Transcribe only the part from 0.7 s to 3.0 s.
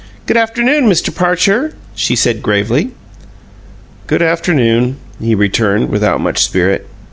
Mister Parcher," she said, gravely.